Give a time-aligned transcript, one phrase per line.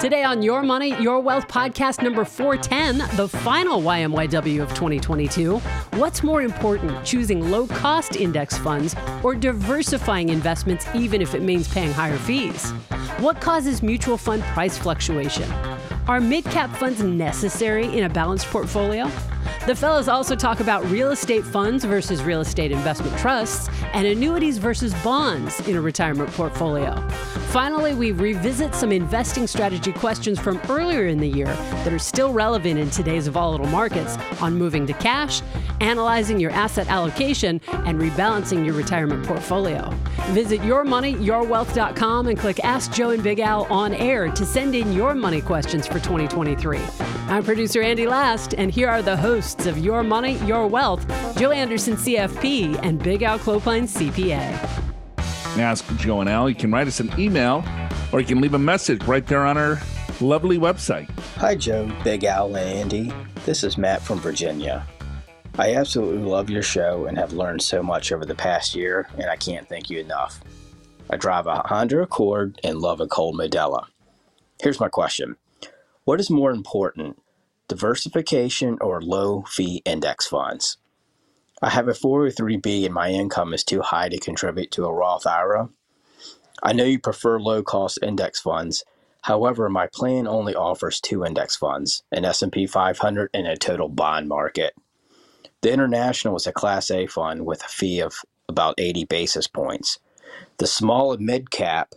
[0.00, 5.56] Today on Your Money, Your Wealth podcast number 410, the final YMYW of 2022.
[5.94, 11.66] What's more important, choosing low cost index funds or diversifying investments even if it means
[11.72, 12.72] paying higher fees?
[13.20, 15.50] What causes mutual fund price fluctuation?
[16.08, 19.10] Are mid cap funds necessary in a balanced portfolio?
[19.66, 24.58] The fellows also talk about real estate funds versus real estate investment trusts and annuities
[24.58, 26.94] versus bonds in a retirement portfolio.
[27.48, 32.32] Finally, we revisit some investing strategy questions from earlier in the year that are still
[32.32, 35.42] relevant in today's volatile markets on moving to cash,
[35.80, 39.90] analyzing your asset allocation, and rebalancing your retirement portfolio.
[40.28, 45.12] Visit yourmoneyyourwealth.com and click Ask Joe and Big Al on air to send in your
[45.16, 46.78] money questions for 2023.
[47.28, 51.04] I'm producer Andy Last, and here are the hosts of Your Money, Your Wealth,
[51.36, 54.38] Joe Anderson, CFP, and Big Al Clopine, CPA.
[55.58, 56.48] Ask Joe and Al.
[56.48, 57.64] You can write us an email
[58.12, 59.80] or you can leave a message right there on our
[60.20, 61.10] lovely website.
[61.38, 63.12] Hi, Joe, Big Al, and Andy.
[63.44, 64.86] This is Matt from Virginia.
[65.58, 69.28] I absolutely love your show and have learned so much over the past year, and
[69.28, 70.40] I can't thank you enough.
[71.10, 73.84] I drive a Honda Accord and love a cold Modelo.
[74.62, 75.36] Here's my question
[76.06, 77.20] What is more important,
[77.66, 80.78] diversification or low fee index funds?
[81.60, 85.26] I have a 403b and my income is too high to contribute to a Roth
[85.26, 85.68] IRA.
[86.62, 88.84] I know you prefer low cost index funds.
[89.22, 94.28] However, my plan only offers two index funds, an S&P 500 and a total bond
[94.28, 94.74] market.
[95.62, 98.14] The International is a Class A fund with a fee of
[98.48, 99.98] about 80 basis points.
[100.58, 101.94] The small and mid cap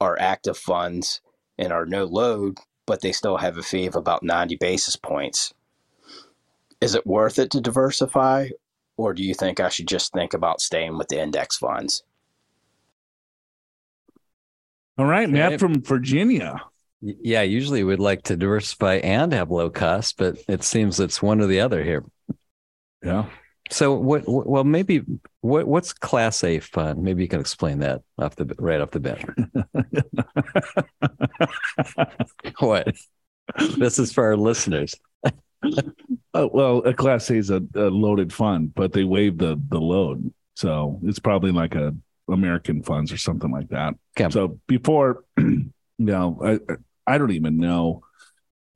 [0.00, 1.20] are active funds
[1.58, 2.56] and are no load,
[2.90, 5.54] but they still have a fee of about 90 basis points.
[6.80, 8.48] Is it worth it to diversify,
[8.96, 12.02] or do you think I should just think about staying with the index funds?
[14.98, 16.62] All right, Matt from Virginia.
[17.00, 21.40] Yeah, usually we'd like to diversify and have low cost, but it seems it's one
[21.40, 22.04] or the other here.
[23.04, 23.26] Yeah.
[23.70, 24.24] So what?
[24.26, 25.02] Well, maybe
[25.40, 25.66] what?
[25.66, 27.02] What's Class A fund?
[27.02, 29.24] Maybe you can explain that off the right off the bat.
[32.58, 32.96] what?
[33.78, 34.94] This is for our listeners.
[36.32, 39.80] Uh, well, a Class A is a, a, loaded fund, but they waive the the
[39.80, 41.92] load, so it's probably like a
[42.30, 43.94] American funds or something like that.
[44.16, 44.30] Okay.
[44.30, 46.74] So before, you know, I
[47.04, 48.04] I don't even know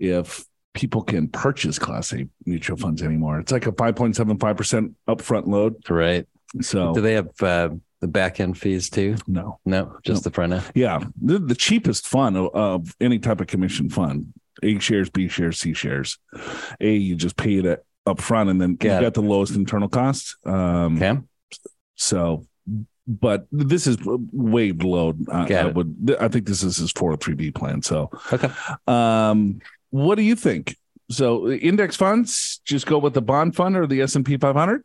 [0.00, 3.38] if people can purchase Class A mutual funds anymore.
[3.38, 5.88] It's like a five point seven five percent upfront load.
[5.88, 6.26] Right.
[6.60, 7.70] So do they have uh,
[8.00, 9.16] the back end fees too?
[9.26, 10.28] No, no, just no.
[10.28, 10.64] the front end.
[10.74, 14.32] Yeah, the, the cheapest fund of, of any type of commission fund
[14.62, 16.18] a shares, B shares, C shares.
[16.80, 19.88] A, you just pay it up front and then got you got the lowest internal
[19.88, 20.36] cost.
[20.46, 21.20] Um, okay.
[21.96, 22.46] So,
[23.06, 25.14] but this is way below.
[25.30, 27.82] I, I would, I think this is his 403B plan.
[27.82, 28.50] So, okay.
[28.86, 29.60] Um,
[29.94, 30.76] what do you think?
[31.08, 34.82] So, index funds, just go with the bond fund or the S&P 500?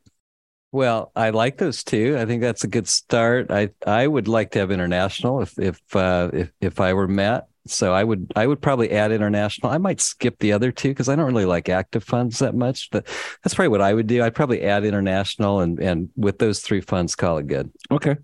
[0.72, 2.16] Well, I like those too.
[2.20, 3.50] I think that's a good start.
[3.50, 7.48] I I would like to have international if if uh, if if I were Matt.
[7.66, 9.72] So I would I would probably add international.
[9.72, 12.92] I might skip the other two because I don't really like active funds that much.
[12.92, 13.08] But
[13.44, 14.22] that's probably what I would do.
[14.22, 17.72] I'd probably add international and and with those three funds, call it good.
[17.90, 18.18] Okay.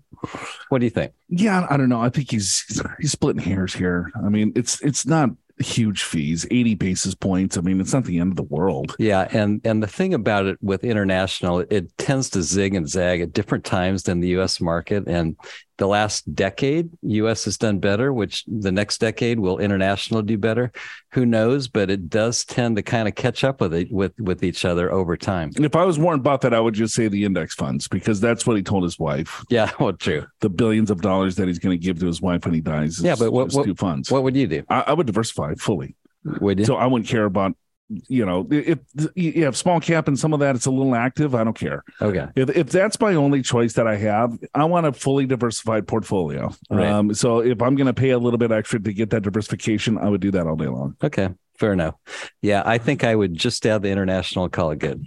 [0.68, 1.14] What do you think?
[1.28, 2.00] Yeah, I don't know.
[2.00, 2.64] I think he's
[3.00, 4.12] he's splitting hairs here.
[4.24, 7.56] I mean, it's it's not huge fees 80 basis points.
[7.56, 8.94] I mean it's not the end of the world.
[8.98, 13.20] Yeah and and the thing about it with international it tends to zig and zag
[13.20, 15.04] at different times than the us market.
[15.06, 15.36] And
[15.78, 20.72] the last decade us has done better which the next decade will international do better.
[21.12, 21.68] Who knows?
[21.68, 24.92] But it does tend to kind of catch up with it with with each other
[24.92, 25.50] over time.
[25.56, 28.56] If i was warren buffett i would just say the index funds because that's what
[28.56, 29.44] he told his wife.
[29.48, 30.26] Yeah well true.
[30.40, 33.00] The billions of dollars that he's going to give to his wife when he dies
[33.00, 34.10] yeah but what, what funds.
[34.10, 34.62] what would you do?
[34.68, 35.96] I, I would diversify fully.
[36.40, 36.64] Would you?
[36.64, 37.56] so i wouldn't care about
[37.88, 38.78] you know, if
[39.14, 41.34] you have small cap and some of that, it's a little active.
[41.34, 41.84] I don't care.
[42.02, 42.26] Okay.
[42.34, 46.52] If, if that's my only choice that I have, I want a fully diversified portfolio.
[46.70, 46.86] Right.
[46.86, 49.98] Um, so if I'm going to pay a little bit extra to get that diversification,
[49.98, 50.96] I would do that all day long.
[51.02, 51.28] Okay.
[51.58, 51.94] Fair enough.
[52.42, 52.62] Yeah.
[52.66, 55.04] I think I would just add the international call it good.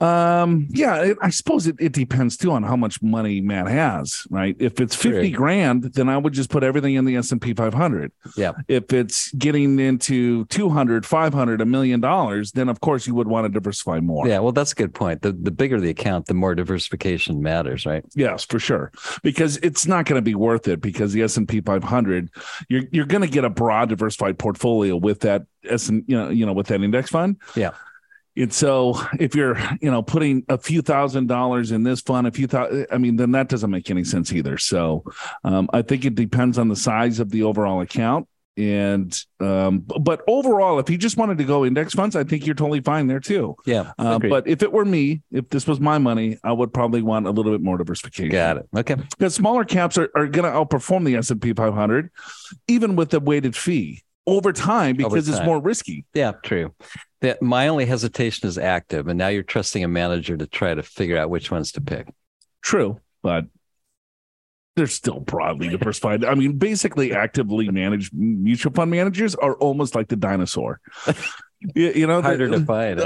[0.00, 4.56] Um, yeah, I suppose it, it depends too on how much money Matt has, right?
[4.58, 8.12] If it's 50 grand, then I would just put everything in the S&P 500.
[8.36, 8.52] Yeah.
[8.68, 13.44] If it's getting into 200, 500, a million dollars, then of course you would want
[13.44, 14.26] to diversify more.
[14.26, 15.22] Yeah, well that's a good point.
[15.22, 18.04] The the bigger the account, the more diversification matters, right?
[18.14, 18.90] Yes, for sure.
[19.22, 22.30] Because it's not going to be worth it because the S&P 500,
[22.68, 26.28] you're you're going to get a broad diversified portfolio with that S and you know,
[26.30, 27.36] you know with that index fund.
[27.54, 27.70] Yeah.
[28.36, 32.32] And so if you're, you know, putting a few thousand dollars in this fund, a
[32.32, 34.58] few thousand, I mean, then that doesn't make any sense either.
[34.58, 35.04] So
[35.44, 38.26] um, I think it depends on the size of the overall account.
[38.56, 42.54] and um, but overall, if he just wanted to go index funds, I think you're
[42.54, 43.56] totally fine there too.
[43.66, 43.92] Yeah.
[43.98, 47.26] Uh, but if it were me, if this was my money, I would probably want
[47.26, 48.30] a little bit more diversification.
[48.30, 48.68] Got it.
[48.76, 48.94] Okay.
[48.94, 52.10] Because smaller caps are, are going to outperform the S and P 500,
[52.68, 55.34] even with the weighted fee over time because over time.
[55.34, 56.04] it's more risky.
[56.14, 56.74] Yeah, true.
[57.24, 60.82] That my only hesitation is active, and now you're trusting a manager to try to
[60.82, 62.12] figure out which ones to pick.
[62.60, 63.46] True, but
[64.76, 66.22] they're still broadly diversified.
[66.22, 70.80] I mean, basically, actively managed mutual fund managers are almost like the dinosaur.
[71.74, 73.00] you, you know, harder to find.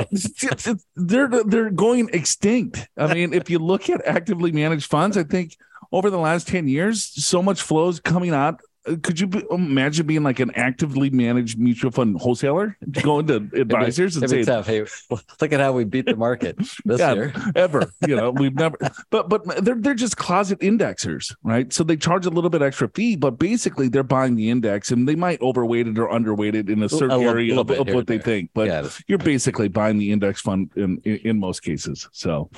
[0.97, 2.89] they're they're going extinct.
[2.97, 5.57] I mean, if you look at actively managed funds, I think
[5.93, 8.61] over the last ten years, so much flows coming out
[8.97, 14.17] could you be, imagine being like an actively managed mutual fund wholesaler going to advisors
[14.17, 14.67] and say, tough.
[14.67, 18.55] "Hey, look at how we beat the market this yeah, year." ever, you know, we've
[18.57, 18.77] never.
[19.11, 21.73] But but they're they're just closet indexers, right?
[21.73, 25.09] So they charge a little bit extra fee, but basically they're buying the index, and
[25.09, 27.89] they might overweight it or underweight it in a certain a area little, little of,
[27.89, 28.51] of what they think.
[28.55, 32.09] But yeah, you're basically buying the index fund in, in, in most cases.
[32.13, 32.51] So,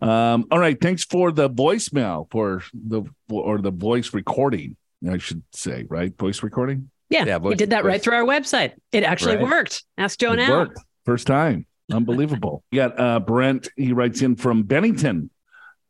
[0.00, 4.76] um, all right, thanks for the voicemail for the or the voice recording.
[5.08, 6.16] I should say, right?
[6.16, 6.90] Voice recording.
[7.08, 7.90] Yeah, yeah voice, did that voice.
[7.90, 8.72] right through our website.
[8.92, 9.44] It actually right.
[9.44, 9.84] worked.
[9.98, 10.50] Ask Joe now.
[10.50, 10.80] Worked.
[11.04, 11.66] First time.
[11.90, 12.62] Unbelievable.
[12.70, 13.68] you got uh, Brent.
[13.76, 15.30] He writes in from Bennington.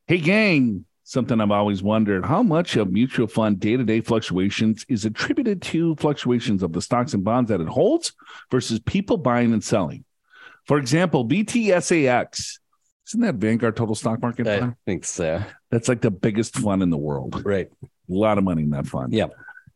[0.06, 0.86] Hey, gang.
[1.04, 5.60] Something I've always wondered how much of mutual fund day to day fluctuations is attributed
[5.62, 8.12] to fluctuations of the stocks and bonds that it holds
[8.48, 10.04] versus people buying and selling.
[10.66, 12.58] For example, VTSAX,
[13.08, 14.46] Isn't that Vanguard Total Stock Market?
[14.46, 14.76] I fund?
[14.86, 15.42] think so.
[15.70, 17.44] That's like the biggest fund in the world.
[17.44, 17.68] Right.
[18.10, 19.12] A lot of money in that fund.
[19.12, 19.28] Yeah.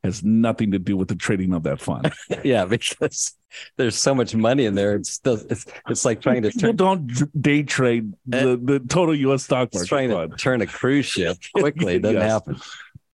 [0.03, 2.13] Has nothing to do with the trading of that fund.
[2.45, 3.35] yeah, because
[3.79, 4.97] there's so much money in there.
[4.97, 8.57] It's still it's, it's like trying to People turn, don't day trade the, eh.
[8.61, 9.89] the total US stock market.
[9.89, 10.33] trying fund.
[10.33, 11.95] to turn a cruise ship quickly.
[11.95, 12.31] It doesn't yes.
[12.31, 12.61] happen.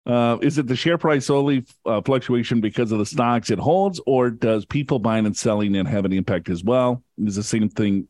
[0.05, 4.01] Uh, is it the share price solely uh, fluctuation because of the stocks it holds,
[4.07, 7.03] or does people buying and selling it have an impact as well?
[7.23, 8.07] Is the same thing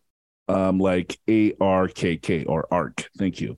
[0.48, 3.10] um, like ARKK or ARK?
[3.18, 3.58] Thank you.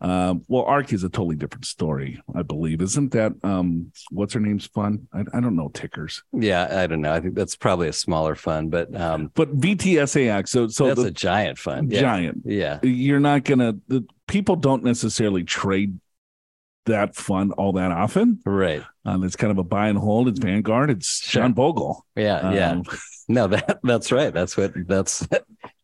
[0.00, 2.80] Um, well, Ark is a totally different story, I believe.
[2.82, 5.08] Isn't that um, what's her name's fun?
[5.12, 6.22] I, I, don't know tickers.
[6.32, 7.12] Yeah, I don't know.
[7.12, 10.48] I think that's probably a smaller fund, but um, but VTSAX.
[10.48, 11.90] So so that's the, a giant fund.
[11.90, 12.42] Giant.
[12.44, 12.78] Yeah.
[12.82, 13.74] You're not gonna.
[13.88, 15.98] The people don't necessarily trade
[16.86, 18.40] that fund all that often.
[18.44, 18.82] Right.
[19.04, 20.28] Um, it's kind of a buy and hold.
[20.28, 20.90] It's Vanguard.
[20.90, 21.42] It's sure.
[21.42, 22.04] John Bogle.
[22.16, 22.36] Yeah.
[22.36, 22.82] Um, yeah.
[23.30, 24.32] No, that that's right.
[24.32, 25.28] That's what that's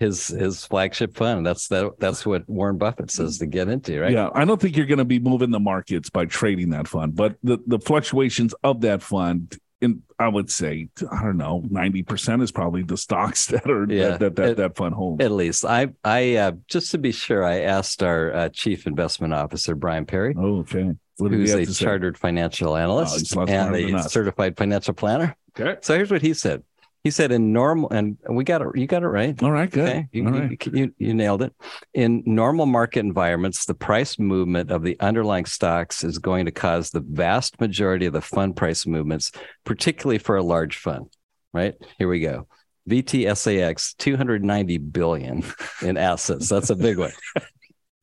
[0.04, 1.44] his his flagship fund.
[1.46, 4.12] That's that that's what Warren Buffett says to get into, right?
[4.12, 7.14] Yeah, I don't think you're going to be moving the markets by trading that fund,
[7.14, 12.42] but the the fluctuations of that fund in I would say I don't know, 90%
[12.42, 15.24] is probably the stocks that are yeah, that that, that, at, that fund holds.
[15.24, 19.34] At least I I uh, just to be sure I asked our uh, chief investment
[19.34, 20.34] officer Brian Perry.
[20.36, 20.92] Oh, okay.
[21.18, 25.36] Who's a chartered financial analyst oh, and a certified financial planner.
[25.56, 25.78] Okay.
[25.80, 26.64] So here's what he said.
[27.04, 28.68] He said in normal, and we got it.
[28.74, 29.40] You got it right.
[29.42, 29.88] All right, good.
[29.88, 30.08] Okay?
[30.10, 30.66] You, All right.
[30.66, 31.52] You, you, you, nailed it.
[31.92, 36.88] In normal market environments, the price movement of the underlying stocks is going to cause
[36.88, 39.32] the vast majority of the fund price movements,
[39.64, 41.14] particularly for a large fund.
[41.52, 42.48] Right here we go.
[42.88, 45.44] VTSAX 290 billion
[45.82, 46.48] in assets.
[46.48, 47.12] That's a big one.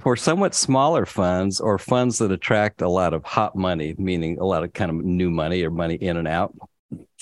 [0.00, 4.44] for somewhat smaller funds or funds that attract a lot of hot money, meaning a
[4.44, 6.54] lot of kind of new money or money in and out,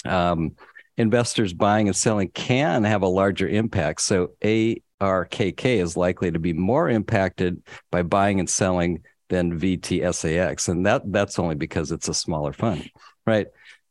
[0.05, 0.53] um,
[0.97, 4.01] investors buying and selling can have a larger impact.
[4.03, 10.87] So ARKK is likely to be more impacted by buying and selling than VTSAX, and
[10.87, 12.91] that that's only because it's a smaller fund,
[13.27, 13.47] right?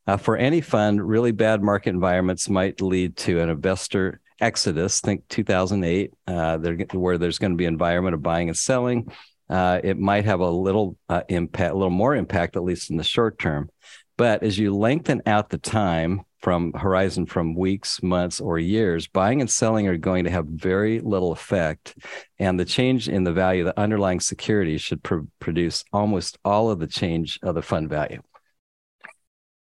[0.06, 5.00] Uh, for any fund, really bad market environments might lead to an investor exodus.
[5.00, 6.58] Think 2008, uh,
[6.92, 9.10] where there's going to be environment of buying and selling.
[9.48, 12.96] Uh, it might have a little uh, impact, a little more impact, at least in
[12.96, 13.68] the short term.
[14.16, 19.40] But as you lengthen out the time from horizon from weeks, months, or years, buying
[19.40, 21.96] and selling are going to have very little effect.
[22.38, 26.70] And the change in the value of the underlying security should pr- produce almost all
[26.70, 28.22] of the change of the fund value.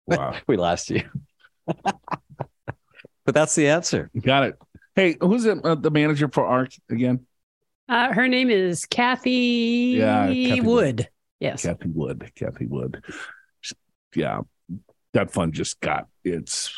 [0.06, 0.34] Wow.
[0.48, 1.02] we lost you.
[1.66, 1.94] but
[3.26, 4.10] that's the answer.
[4.20, 4.58] Got it.
[4.96, 7.24] Hey, who's the, uh, the manager for ARK again?
[7.88, 10.64] Uh, her name is Cathie, yeah, Cathie Wood.
[10.64, 11.08] Wood.
[11.40, 11.62] Yes.
[11.62, 12.30] Cathie Wood.
[12.34, 13.02] Cathie Wood
[14.14, 14.40] yeah,
[15.12, 16.72] that fund just got its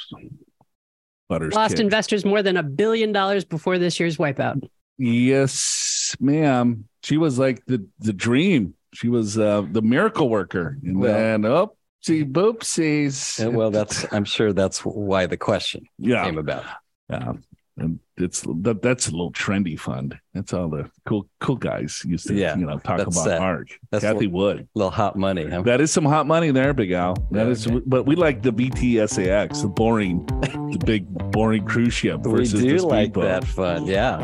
[1.28, 1.54] butters.
[1.54, 1.80] Lost kicked.
[1.80, 4.68] investors more than a billion dollars before this year's wipeout.
[4.98, 6.88] Yes, ma'am.
[7.02, 8.74] She was like the the dream.
[8.92, 13.52] She was uh, the miracle worker, and well, then oh, see, boopsies.
[13.52, 16.24] well, that's I'm sure that's why the question yeah.
[16.24, 16.64] came about.
[17.10, 17.32] Yeah.
[17.76, 20.16] And it's that that's a little trendy fund.
[20.32, 23.68] That's all the cool cool guys used to yeah, you know talk about uh, ARK.
[23.90, 25.48] That's Cathie little, Wood, little hot money.
[25.48, 25.62] Huh?
[25.62, 27.14] That is some hot money there, Big Al.
[27.32, 27.82] That yeah, is, okay.
[27.84, 32.20] but we like the VTSAX, the boring, the big boring cruise ship.
[32.22, 34.20] Versus we do the like that fun, yeah.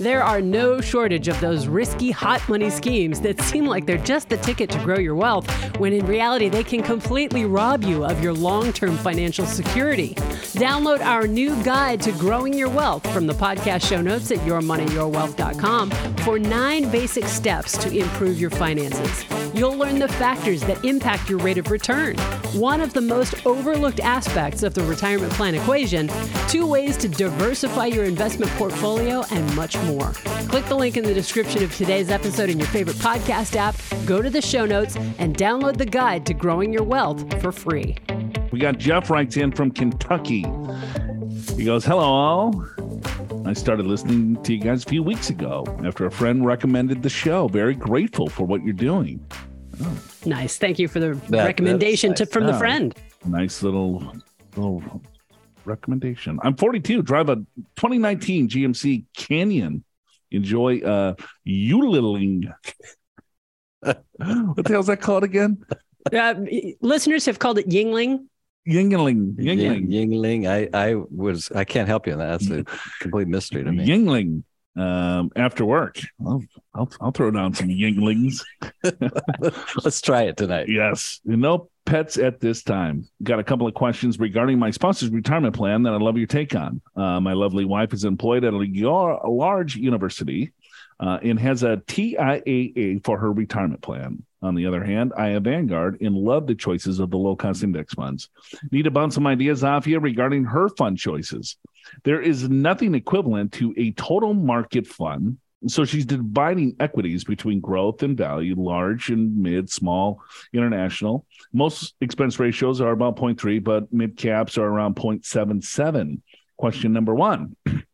[0.00, 4.30] There are no shortage of those risky hot money schemes that seem like they're just
[4.30, 8.22] the ticket to grow your wealth, when in reality they can completely rob you of
[8.22, 10.14] your long-term financial security.
[10.56, 15.90] Download our new guide to growing your wealth from the podcast show notes at yourmoneyyourwealth.com
[16.24, 19.49] for nine basic steps to improve your finances.
[19.52, 22.16] You'll learn the factors that impact your rate of return,
[22.52, 26.08] one of the most overlooked aspects of the retirement plan equation,
[26.48, 30.12] two ways to diversify your investment portfolio, and much more.
[30.48, 33.74] Click the link in the description of today's episode in your favorite podcast app,
[34.06, 37.96] go to the show notes, and download the guide to growing your wealth for free.
[38.52, 40.44] We got Jeff writes in from Kentucky.
[41.56, 42.66] He goes, Hello, all.
[43.50, 47.08] I started listening to you guys a few weeks ago after a friend recommended the
[47.08, 47.48] show.
[47.48, 49.26] Very grateful for what you're doing.
[49.82, 49.98] Oh.
[50.24, 50.56] Nice.
[50.56, 52.18] Thank you for the that, recommendation nice.
[52.18, 52.94] to, from the friend.
[53.24, 54.14] Nice little
[54.54, 55.02] little
[55.64, 56.38] recommendation.
[56.44, 57.36] I'm 42, drive a
[57.74, 59.82] 2019 GMC Canyon.
[60.30, 61.14] Enjoy uh
[61.44, 62.54] Yuliling.
[63.80, 65.64] what the hell's that called again?
[66.12, 66.34] Uh,
[66.80, 68.26] listeners have called it Yingling.
[68.68, 70.46] Yingling, Yingling, Yingling.
[70.46, 72.40] I, I was, I can't help you on that.
[72.40, 72.64] That's a
[73.00, 73.86] complete mystery to me.
[73.86, 74.44] Yingling.
[74.76, 78.42] Um, after work, I'll, I'll, I'll throw down some Yinglings.
[79.84, 80.68] Let's try it tonight.
[80.68, 81.20] Yes.
[81.24, 83.08] No pets at this time.
[83.22, 86.54] Got a couple of questions regarding my sponsor's retirement plan that I'd love your take
[86.54, 86.80] on.
[86.94, 90.52] Uh, my lovely wife is employed at a large university
[91.00, 94.22] uh, and has a TIAA for her retirement plan.
[94.42, 97.62] On the other hand, I have Vanguard and love the choices of the low cost
[97.62, 98.28] index funds.
[98.70, 101.56] Need to bounce some ideas off you regarding her fund choices.
[102.04, 105.38] There is nothing equivalent to a total market fund.
[105.66, 110.22] So she's dividing equities between growth and value, large and mid, small,
[110.54, 111.26] international.
[111.52, 116.20] Most expense ratios are about 0.3, but mid caps are around 0.77.
[116.56, 117.56] Question number one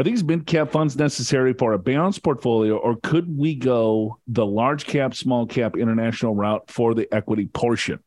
[0.00, 4.46] Are these mid cap funds necessary for a balanced portfolio, or could we go the
[4.46, 7.98] large cap, small cap, international route for the equity portion?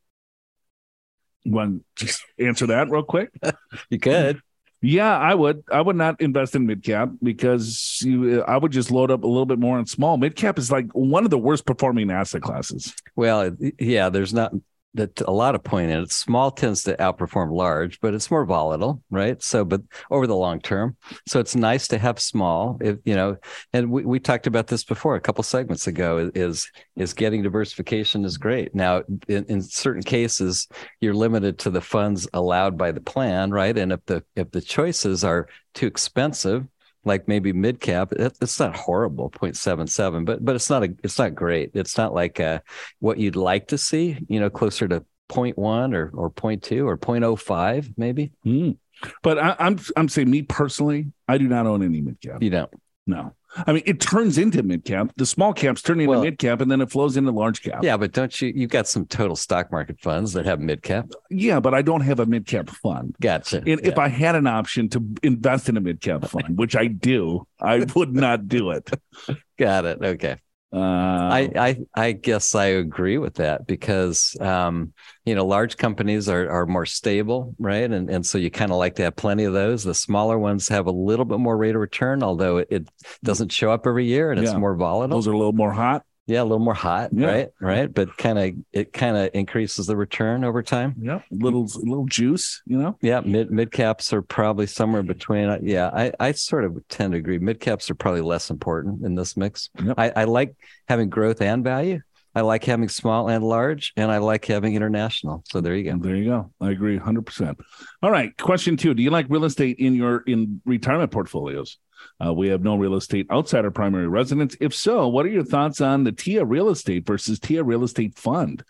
[1.44, 3.30] You want to just answer that real quick?
[3.92, 4.42] you could.
[4.82, 5.66] Yeah, I would.
[5.72, 9.28] I would not invest in mid cap because you, I would just load up a
[9.28, 10.18] little bit more on small.
[10.18, 12.96] Mid cap is like one of the worst performing asset classes.
[13.16, 14.52] Well, yeah, there's not
[14.96, 16.12] that a lot of point in it.
[16.12, 19.42] Small tends to outperform large, but it's more volatile, right?
[19.42, 19.82] So, but
[20.12, 20.96] over the long term,
[21.28, 22.78] so it's nice to have small.
[22.82, 23.38] If you know,
[23.74, 26.32] and we, we talked about this before a couple segments ago.
[26.36, 28.76] Is is getting diversification is great.
[28.76, 30.68] Now, in, in certain cases,
[31.00, 33.78] you're limited to the funds allowed by the plan, right?
[33.78, 36.68] And if the if the choices are too expensive,
[37.06, 41.36] like maybe mid cap it's not horrible 0.77 but but it's not a it's not
[41.36, 41.72] great.
[41.74, 42.60] It's not like uh,
[43.00, 47.94] what you'd like to see you know closer to 0.1 or or 0.2 or 0.05
[47.98, 48.32] maybe.
[48.46, 48.78] Mm.
[49.22, 52.50] but I, I'm I'm saying me personally I do not own any mid cap you
[52.50, 52.72] don't?
[53.06, 55.12] No I mean, it turns into mid cap.
[55.16, 57.84] The small caps turn into well, mid cap, and then it flows into large cap.
[57.84, 58.52] Yeah, but don't you?
[58.56, 61.10] You've got some total stock market funds that have mid cap.
[61.30, 63.16] Yeah, but I don't have a mid cap fund.
[63.22, 63.58] Gotcha.
[63.58, 63.80] And yeah.
[63.84, 67.48] if I had an option to invest in a mid cap fund, which I do,
[67.60, 68.90] I would not do it.
[69.58, 70.04] Got it.
[70.04, 70.38] Okay.
[70.74, 76.28] Uh, I, I I guess I agree with that because um, you know large companies
[76.28, 77.90] are are more stable, right?
[77.90, 79.84] And and so you kind of like to have plenty of those.
[79.84, 82.90] The smaller ones have a little bit more rate of return, although it, it
[83.24, 84.50] doesn't show up every year and yeah.
[84.50, 85.16] it's more volatile.
[85.16, 86.06] Those are a little more hot.
[86.26, 87.28] Yeah, a little more hot, yeah.
[87.28, 87.50] right?
[87.60, 90.96] Right, but kind of it kind of increases the return over time.
[90.98, 92.98] Yeah, little little juice, you know.
[93.02, 95.50] Yeah, mid mid caps are probably somewhere between.
[95.50, 97.40] Uh, yeah, I I sort of tend to agree.
[97.40, 99.70] Mid caps are probably less important in this mix.
[99.84, 99.96] Yep.
[99.98, 100.56] I I like
[100.88, 102.00] having growth and value.
[102.36, 105.44] I like having small and large, and I like having international.
[105.52, 105.98] So there you go.
[105.98, 106.52] There you go.
[106.60, 107.60] I agree 100%.
[108.02, 108.36] All right.
[108.38, 111.78] Question two Do you like real estate in your in retirement portfolios?
[112.24, 114.56] Uh, we have no real estate outside our primary residence.
[114.60, 118.18] If so, what are your thoughts on the TIA Real Estate versus TIA Real Estate
[118.18, 118.64] Fund,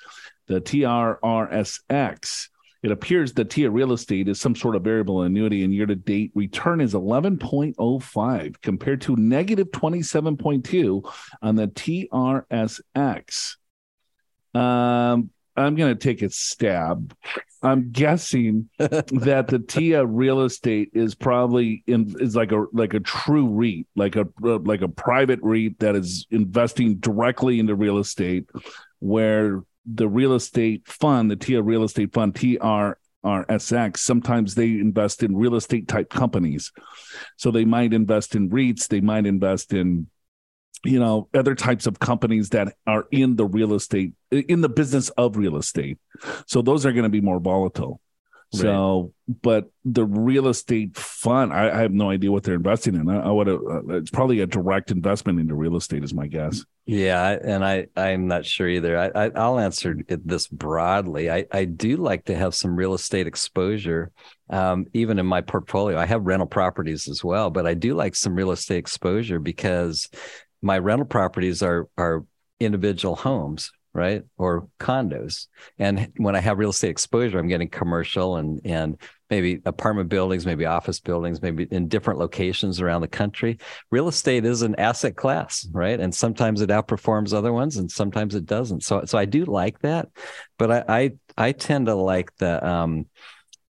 [0.48, 2.48] the TRRSX?
[2.84, 5.96] It appears that TIA Real Estate is some sort of variable annuity, and year to
[5.96, 13.56] date return is 11.05 compared to negative 27.2 on the TRSX.
[14.54, 17.16] Um, I'm going to take a stab.
[17.62, 23.00] I'm guessing that the TIA real estate is probably in is like a like a
[23.00, 28.50] true REIT, like a like a private REIT that is investing directly into real estate,
[29.00, 35.24] where the real estate fund, the TIA real estate fund, TRRSX, RSX, sometimes they invest
[35.24, 36.72] in real estate type companies.
[37.38, 40.08] So they might invest in REITs, they might invest in
[40.84, 45.10] you know other types of companies that are in the real estate in the business
[45.12, 45.98] of real estate
[46.46, 48.00] so those are going to be more volatile
[48.54, 53.10] so, but the real estate fund, I, I, have no idea what they're investing in.
[53.10, 56.64] I, I would, uh, it's probably a direct investment into real estate, is my guess.
[56.86, 58.98] Yeah, and I, I'm not sure either.
[58.98, 61.32] I, I will answer this broadly.
[61.32, 64.12] I, I do like to have some real estate exposure,
[64.52, 65.98] um, even in my portfolio.
[65.98, 70.10] I have rental properties as well, but I do like some real estate exposure because
[70.64, 72.26] my rental properties are are
[72.60, 74.24] individual homes right?
[74.38, 75.48] Or condos.
[75.78, 78.98] And when I have real estate exposure, I'm getting commercial and and
[79.30, 83.60] maybe apartment buildings, maybe office buildings, maybe in different locations around the country.
[83.92, 86.00] Real estate is an asset class, right?
[86.00, 88.84] And sometimes it outperforms other ones and sometimes it doesn't.
[88.84, 90.10] So so I do like that,
[90.58, 93.06] but I I, I tend to like the um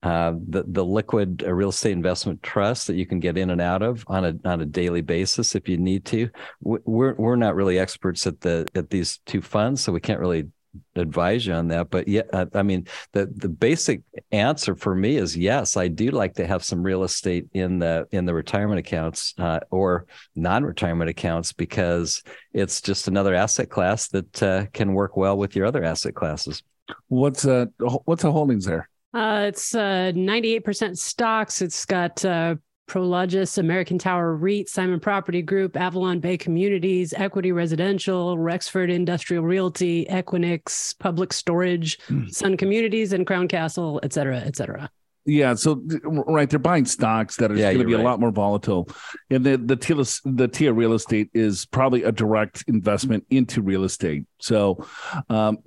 [0.02, 3.60] uh, the the liquid uh, real estate investment trust that you can get in and
[3.60, 6.28] out of on a on a daily basis if you need to.
[6.60, 10.48] We're we're not really experts at the at these two funds, so we can't really
[10.96, 11.90] advise you on that.
[11.90, 15.76] But yeah, I mean the the basic answer for me is yes.
[15.76, 19.60] I do like to have some real estate in the in the retirement accounts uh,
[19.70, 25.36] or non retirement accounts because it's just another asset class that uh, can work well
[25.36, 26.62] with your other asset classes.
[27.06, 27.66] What's uh
[28.04, 28.88] what's the holdings there?
[29.14, 31.60] Uh, it's uh, 98% stocks.
[31.60, 32.56] It's got uh,
[32.88, 40.06] Prologis, American Tower REIT, Simon Property Group, Avalon Bay Communities, Equity Residential, Rexford Industrial Realty,
[40.06, 42.32] Equinix, Public Storage, mm.
[42.32, 44.90] Sun Communities, and Crown Castle, et cetera, et cetera.
[45.24, 48.00] Yeah, so right, they're buying stocks that are yeah, going to be right.
[48.00, 48.88] a lot more volatile,
[49.30, 53.84] and the the TIA, the TIA real estate is probably a direct investment into real
[53.84, 54.24] estate.
[54.40, 54.84] So,
[55.28, 55.58] um,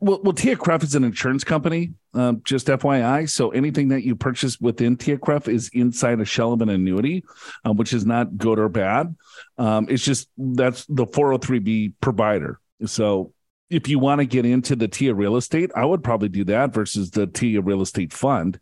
[0.00, 3.28] well, well, TIAA-CREF is an insurance company, um, just FYI.
[3.28, 7.24] So anything that you purchase within TIAA-CREF is inside a shell of an annuity,
[7.64, 9.14] uh, which is not good or bad.
[9.58, 12.60] Um, it's just that's the 403b provider.
[12.86, 13.32] So
[13.70, 16.74] if you want to get into the TIA real estate, I would probably do that
[16.74, 18.58] versus the TIA real estate fund.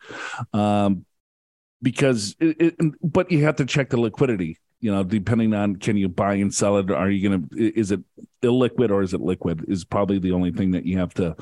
[0.53, 1.05] Um,
[1.83, 5.97] because it, it, but you have to check the liquidity you know, depending on can
[5.97, 6.90] you buy and sell it?
[6.90, 8.00] Are you going to, is it
[8.43, 9.64] illiquid or is it liquid?
[9.69, 11.36] Is probably the only thing that you have to,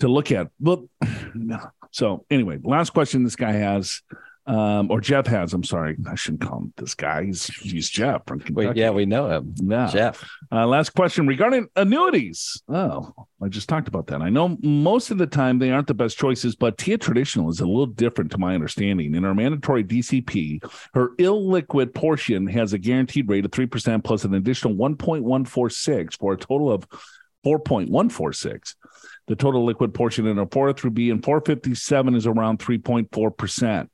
[0.00, 0.48] to look at.
[0.58, 0.80] But
[1.90, 4.02] so anyway, last question this guy has
[4.48, 5.52] um, or Jeff has.
[5.52, 7.24] I'm sorry, I shouldn't call him this guy.
[7.26, 8.68] He's he's Jeff from Kentucky.
[8.68, 9.54] Wait, yeah, we know him.
[9.56, 10.26] Yeah, Jeff.
[10.50, 12.62] Uh, last question regarding annuities.
[12.66, 14.22] Oh, I just talked about that.
[14.22, 17.60] I know most of the time they aren't the best choices, but TIA Traditional is
[17.60, 19.14] a little different to my understanding.
[19.14, 24.24] In our mandatory DCP, her illiquid portion has a guaranteed rate of three percent plus
[24.24, 26.88] an additional 1.146 for a total of
[27.44, 28.74] 4.146.
[29.26, 33.90] The total liquid portion in a 403B and 457 is around 3.4 percent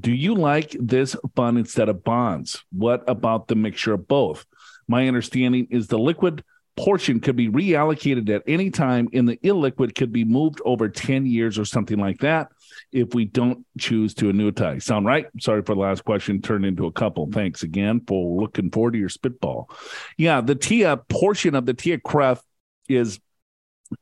[0.00, 2.64] do you like this fund instead of bonds?
[2.72, 4.46] What about the mixture of both?
[4.88, 6.44] My understanding is the liquid
[6.76, 11.26] portion could be reallocated at any time, and the illiquid could be moved over 10
[11.26, 12.48] years or something like that
[12.92, 14.82] if we don't choose to annuitize.
[14.82, 15.26] Sound right?
[15.40, 17.28] Sorry for the last question turned into a couple.
[17.32, 19.70] Thanks again for looking forward to your spitball.
[20.18, 22.42] Yeah, the TIA portion of the TIA-CREF
[22.88, 23.20] is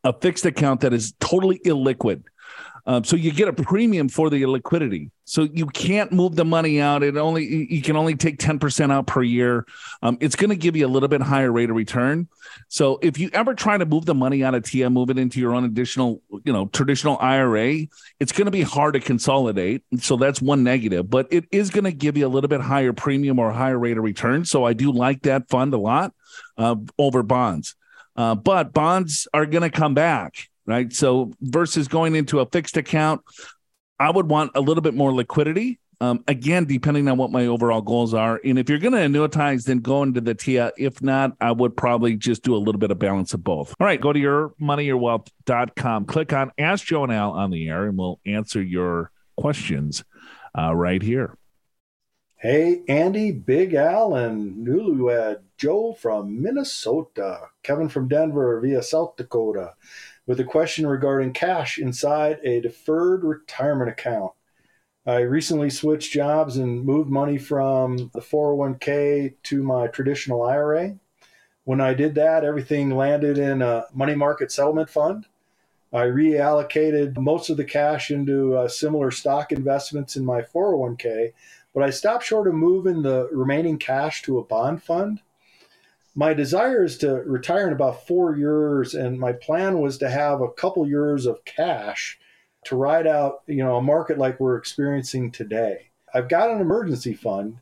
[0.02, 2.24] a fixed account that is totally illiquid.
[2.86, 5.10] Um, so you get a premium for the liquidity.
[5.24, 7.02] So you can't move the money out.
[7.02, 9.64] It only you can only take 10% out per year.
[10.02, 12.28] Um, it's going to give you a little bit higher rate of return.
[12.68, 15.40] So if you ever try to move the money out of TIA, move it into
[15.40, 17.86] your own additional, you know, traditional IRA,
[18.20, 19.82] it's going to be hard to consolidate.
[20.00, 22.92] So that's one negative, but it is going to give you a little bit higher
[22.92, 24.44] premium or higher rate of return.
[24.44, 26.12] So I do like that fund a lot
[26.58, 27.76] uh, over bonds.
[28.16, 30.92] Uh, but bonds are going to come back right?
[30.92, 33.22] So versus going into a fixed account,
[33.98, 35.80] I would want a little bit more liquidity.
[36.00, 38.40] Um, again, depending on what my overall goals are.
[38.44, 40.72] And if you're going to annuitize, then go into the TIA.
[40.76, 43.74] If not, I would probably just do a little bit of balance of both.
[43.78, 47.86] All right, go to your moneyyourwealth.com, click on Ask Joe and Al on the air,
[47.86, 50.04] and we'll answer your questions
[50.58, 51.38] uh, right here.
[52.36, 59.72] Hey, Andy, Big Al, and newlywed Joe from Minnesota, Kevin from Denver via South Dakota
[60.26, 64.32] with a question regarding cash inside a deferred retirement account.
[65.06, 70.96] I recently switched jobs and moved money from the 401k to my traditional IRA.
[71.64, 75.26] When I did that, everything landed in a money market settlement fund.
[75.92, 81.32] I reallocated most of the cash into uh, similar stock investments in my 401k,
[81.74, 85.20] but I stopped short of moving the remaining cash to a bond fund
[86.14, 90.40] my desire is to retire in about four years, and my plan was to have
[90.40, 92.18] a couple years of cash
[92.64, 95.90] to ride out, you know, a market like we're experiencing today.
[96.14, 97.58] I've got an emergency fund,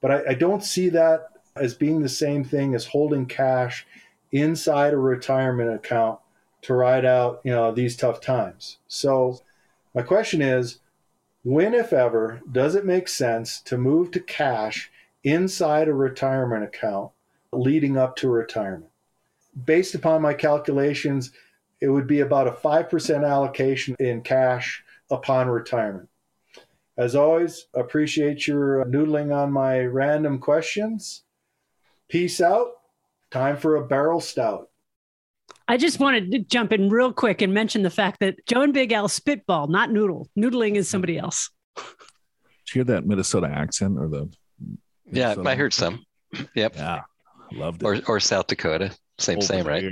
[0.00, 3.86] but I, I don't see that as being the same thing as holding cash
[4.30, 6.20] inside a retirement account
[6.62, 8.78] to ride out, you know, these tough times.
[8.86, 9.40] So
[9.94, 10.78] my question is,
[11.42, 14.90] when, if ever, does it make sense to move to cash
[15.24, 17.10] inside a retirement account
[17.52, 18.90] leading up to retirement?
[19.64, 21.32] Based upon my calculations,
[21.80, 26.08] it would be about a 5% allocation in cash upon retirement.
[26.96, 31.22] As always, appreciate your noodling on my random questions.
[32.08, 32.68] Peace out.
[33.30, 34.68] Time for a barrel stout.
[35.66, 38.74] I just wanted to jump in real quick and mention the fact that Joe and
[38.74, 40.28] Big Al spitball, not noodle.
[40.36, 41.50] Noodling is somebody else.
[41.76, 41.84] Did
[42.74, 44.28] you hear that Minnesota accent or the?
[45.06, 46.04] Minnesota yeah, I heard some.
[46.54, 46.76] Yep.
[46.76, 47.00] Yeah,
[47.52, 47.86] loved it.
[47.86, 48.94] Or, or South Dakota.
[49.18, 49.84] Same, Over same, right?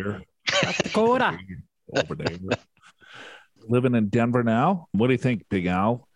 [0.50, 1.38] South Dakota.
[1.96, 2.36] Over there.
[3.68, 4.88] Living in Denver now.
[4.92, 6.08] What do you think, Big Al?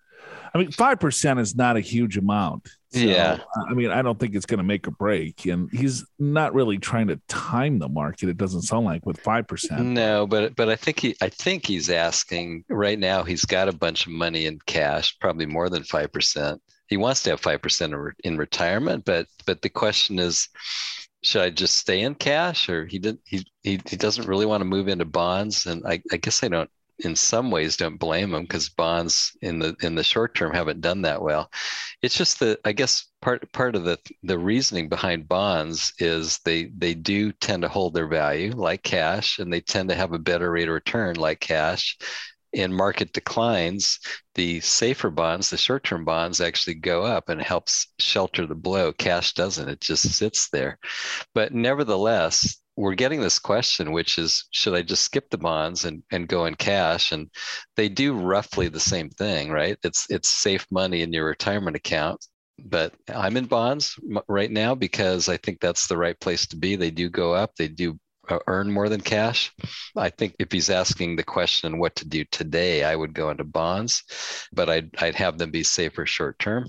[0.54, 2.68] I mean, five percent is not a huge amount.
[2.92, 3.38] So, yeah.
[3.70, 6.76] I mean, I don't think it's going to make a break, and he's not really
[6.76, 8.28] trying to time the market.
[8.28, 9.82] It doesn't sound like with five percent.
[9.82, 13.22] No, but but I think he I think he's asking right now.
[13.22, 16.60] He's got a bunch of money in cash, probably more than five percent.
[16.86, 20.48] He wants to have five percent in retirement, but but the question is,
[21.22, 24.60] should I just stay in cash, or he didn't he he, he doesn't really want
[24.60, 26.70] to move into bonds, and I, I guess I don't
[27.04, 30.80] in some ways don't blame him because bonds in the in the short term haven't
[30.80, 31.50] done that well.
[32.02, 36.66] It's just that I guess part part of the the reasoning behind bonds is they
[36.76, 40.18] they do tend to hold their value like cash, and they tend to have a
[40.18, 41.96] better rate of return like cash.
[42.52, 43.98] In market declines,
[44.34, 48.92] the safer bonds, the short term bonds actually go up and helps shelter the blow.
[48.92, 50.78] Cash doesn't, it just sits there.
[51.34, 56.02] But nevertheless, we're getting this question, which is, should I just skip the bonds and,
[56.10, 57.12] and go in cash?
[57.12, 57.30] And
[57.76, 59.76] they do roughly the same thing, right?
[59.84, 62.24] It's it's safe money in your retirement account.
[62.64, 66.76] But I'm in bonds right now because I think that's the right place to be.
[66.76, 67.54] They do go up.
[67.56, 69.52] They do Uh, earn more than cash.
[69.96, 73.42] I think if he's asking the question what to do today, I would go into
[73.42, 74.04] bonds,
[74.52, 76.68] but I'd I'd have them be safer short term.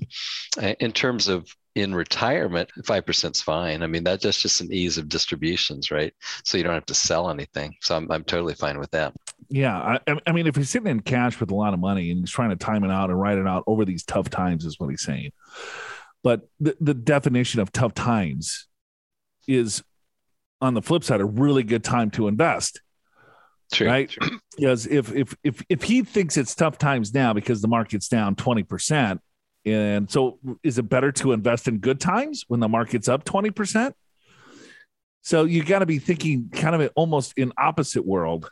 [0.59, 3.83] Uh, in terms of in retirement, five percent is fine.
[3.83, 6.11] I mean, that's just just an ease of distributions, right?
[6.43, 7.75] So you don't have to sell anything.
[7.81, 9.13] So I'm I'm totally fine with that.
[9.49, 12.21] Yeah, I, I mean, if he's sitting in cash with a lot of money and
[12.21, 14.79] he's trying to time it out and write it out over these tough times, is
[14.79, 15.31] what he's saying.
[16.23, 18.67] But the, the definition of tough times
[19.47, 19.83] is,
[20.63, 22.81] on the flip side, a really good time to invest.
[23.71, 24.15] True, right?
[24.55, 28.35] Because if if if if he thinks it's tough times now because the market's down
[28.35, 29.19] twenty percent,
[29.65, 33.93] and so, is it better to invest in good times when the market's up 20%?
[35.21, 38.49] So, you got to be thinking kind of almost in opposite world.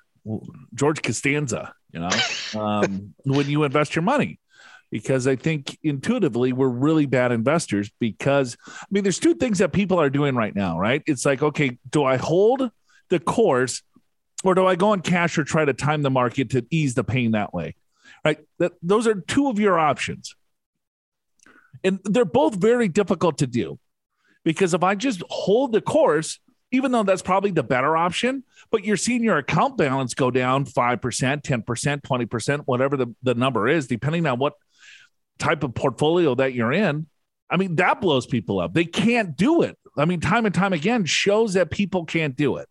[0.73, 2.09] George Costanza, you know,
[2.59, 4.39] um, when you invest your money,
[4.91, 7.89] because I think intuitively we're really bad investors.
[7.99, 11.01] Because, I mean, there's two things that people are doing right now, right?
[11.07, 12.69] It's like, okay, do I hold
[13.09, 13.81] the course
[14.43, 17.03] or do I go in cash or try to time the market to ease the
[17.03, 17.75] pain that way?
[18.23, 18.39] Right.
[18.59, 20.35] That, those are two of your options.
[21.83, 23.79] And they're both very difficult to do
[24.43, 26.39] because if I just hold the course,
[26.71, 30.65] even though that's probably the better option, but you're seeing your account balance go down
[30.65, 34.53] 5%, 10%, 20%, whatever the, the number is, depending on what
[35.39, 37.07] type of portfolio that you're in.
[37.49, 38.73] I mean, that blows people up.
[38.73, 39.77] They can't do it.
[39.97, 42.69] I mean, time and time again shows that people can't do it.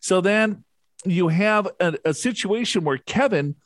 [0.00, 0.64] So then
[1.04, 3.56] you have a, a situation where Kevin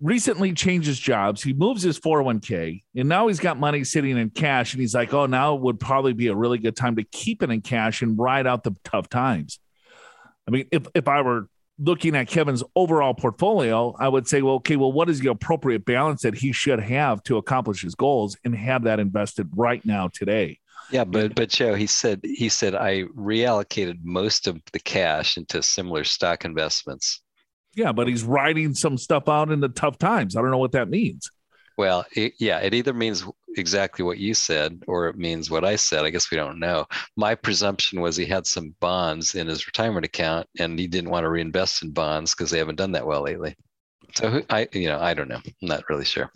[0.00, 1.42] recently changes jobs.
[1.42, 4.72] He moves his 401k and now he's got money sitting in cash.
[4.72, 7.50] And he's like, oh, now would probably be a really good time to keep it
[7.50, 9.58] in cash and ride out the tough times.
[10.46, 14.54] I mean, if, if I were looking at Kevin's overall portfolio, I would say, well,
[14.56, 18.36] okay, well, what is the appropriate balance that he should have to accomplish his goals
[18.44, 20.58] and have that invested right now today?
[20.90, 25.62] Yeah, but but Joe, he said he said I reallocated most of the cash into
[25.62, 27.20] similar stock investments.
[27.74, 30.34] Yeah, but he's writing some stuff out in the tough times.
[30.34, 31.30] I don't know what that means.
[31.78, 33.24] Well, it, yeah, it either means
[33.56, 36.04] exactly what you said or it means what I said.
[36.04, 36.86] I guess we don't know.
[37.16, 41.22] My presumption was he had some bonds in his retirement account and he didn't want
[41.22, 43.54] to reinvest in bonds because they haven't done that well lately.
[44.16, 45.40] So I, you know, I don't know.
[45.46, 46.32] I'm not really sure.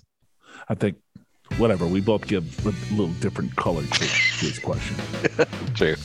[0.68, 0.96] I think
[1.58, 1.88] whatever.
[1.88, 4.00] We both give a little different color to,
[4.40, 4.96] this question.
[5.74, 5.96] True.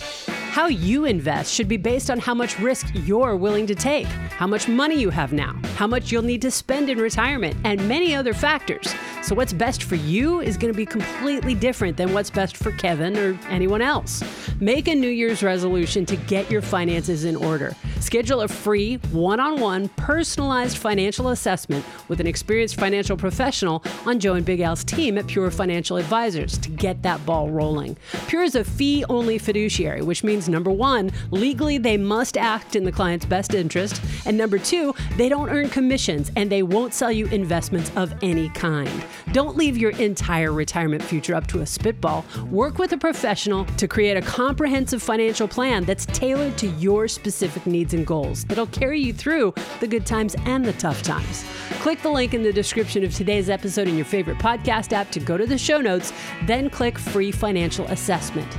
[0.57, 4.47] How you invest should be based on how much risk you're willing to take, how
[4.47, 8.15] much money you have now, how much you'll need to spend in retirement, and many
[8.15, 8.91] other factors.
[9.21, 12.71] So, what's best for you is going to be completely different than what's best for
[12.71, 14.23] Kevin or anyone else.
[14.59, 17.75] Make a New Year's resolution to get your finances in order.
[17.99, 24.19] Schedule a free one on one personalized financial assessment with an experienced financial professional on
[24.19, 27.97] Joe and Big Al's team at Pure Financial Advisors to get that ball rolling.
[28.27, 32.83] Pure is a fee only fiduciary, which means number one, legally they must act in
[32.83, 37.11] the client's best interest, and number two, they don't earn commissions and they won't sell
[37.11, 39.03] you investments of any kind.
[39.33, 42.23] Don't leave your entire retirement future up to a spitball.
[42.49, 47.65] Work with a professional to create a comprehensive financial plan that's tailored to your specific
[47.65, 51.45] needs and goals that'll carry you through the good times and the tough times.
[51.79, 55.19] Click the link in the description of today's episode in your favorite podcast app to
[55.19, 56.13] go to the show notes,
[56.45, 58.51] then click free financial assessment.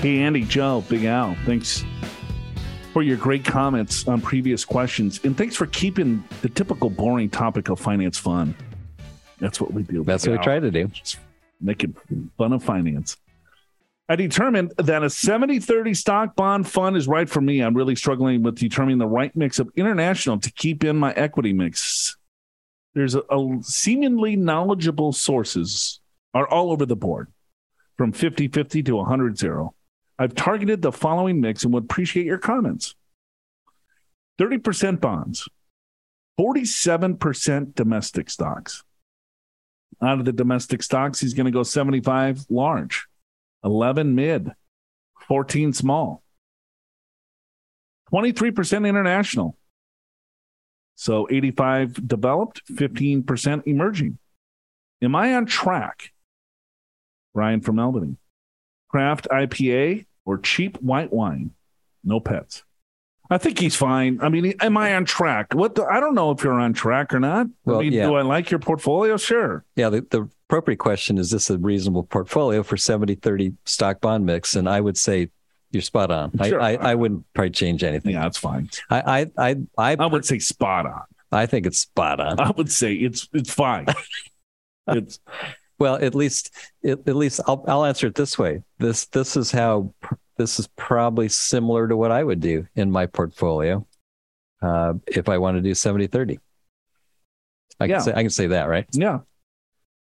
[0.00, 1.84] Hey, Andy, Joe, Big Al, thanks
[2.92, 5.20] for your great comments on previous questions.
[5.24, 8.54] And thanks for keeping the typical boring topic of finance fun.
[9.40, 10.04] That's what we do.
[10.04, 10.86] That's what we try to do.
[10.88, 11.18] Just
[11.60, 11.96] making
[12.38, 13.16] fun of finance.
[14.08, 17.60] I determined that a 70 30 stock bond fund is right for me.
[17.60, 21.52] I'm really struggling with determining the right mix of international to keep in my equity
[21.52, 22.16] mix.
[22.94, 26.00] There's a, a seemingly knowledgeable sources
[26.34, 27.32] are all over the board
[27.96, 29.74] from 50 50 to 100 0.
[30.18, 32.94] I've targeted the following mix and would appreciate your comments
[34.38, 35.48] 30% bonds,
[36.38, 38.82] 47% domestic stocks.
[40.02, 43.06] Out of the domestic stocks, he's going to go 75 large,
[43.64, 44.52] 11 mid,
[45.26, 46.22] 14 small,
[48.12, 49.56] 23% international.
[50.96, 54.18] So 85 developed, 15% emerging.
[55.02, 56.12] Am I on track?
[57.34, 58.16] Ryan from Albany.
[58.88, 61.50] Craft IPA or cheap white wine.
[62.04, 62.62] No pets.
[63.30, 64.18] I think he's fine.
[64.20, 65.54] I mean, am I on track?
[65.54, 67.46] What the, I don't know if you're on track or not.
[67.64, 68.06] Well, I mean, yeah.
[68.06, 69.16] do I like your portfolio?
[69.16, 69.64] Sure.
[69.76, 69.88] Yeah.
[69.88, 74.56] The, the appropriate question is this a reasonable portfolio for 70 30 stock bond mix?
[74.56, 75.30] And I would say
[75.72, 76.32] you're spot on.
[76.44, 76.60] Sure.
[76.60, 78.12] I, I, I, wouldn't probably change anything.
[78.12, 78.70] Yeah, that's fine.
[78.90, 81.02] I, I, I, I, I would say spot on.
[81.32, 82.38] I think it's spot on.
[82.38, 83.86] I would say it's it's fine.
[84.88, 85.18] it's
[85.78, 86.52] well, at least
[86.84, 88.62] at, at least I'll I'll answer it this way.
[88.78, 89.92] This this is how
[90.36, 93.86] this is probably similar to what I would do in my portfolio
[94.62, 96.38] uh, if I want to do 70 30.
[97.80, 97.96] I yeah.
[97.96, 98.86] can say I can say that, right?
[98.92, 99.20] Yeah.